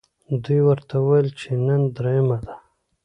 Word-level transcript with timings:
دوی 0.43 0.59
ورته 0.67 0.95
وویل 0.99 1.29
چې 1.39 1.49
نن 1.65 1.81
درېیمه 1.97 2.37
ده. 2.45 2.53